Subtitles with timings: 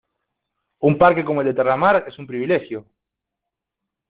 [0.79, 2.87] Un parque como el de Terramar es un privilegio.